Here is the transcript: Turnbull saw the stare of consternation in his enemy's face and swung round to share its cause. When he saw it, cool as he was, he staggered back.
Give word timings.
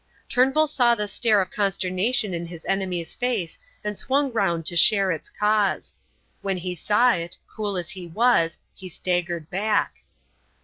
Turnbull 0.27 0.65
saw 0.65 0.95
the 0.95 1.07
stare 1.07 1.41
of 1.41 1.51
consternation 1.51 2.33
in 2.33 2.47
his 2.47 2.65
enemy's 2.65 3.13
face 3.13 3.59
and 3.83 3.99
swung 3.99 4.31
round 4.31 4.65
to 4.65 4.75
share 4.75 5.11
its 5.11 5.29
cause. 5.29 5.93
When 6.41 6.57
he 6.57 6.73
saw 6.73 7.11
it, 7.11 7.37
cool 7.47 7.77
as 7.77 7.91
he 7.91 8.07
was, 8.07 8.57
he 8.73 8.89
staggered 8.89 9.51
back. 9.51 9.97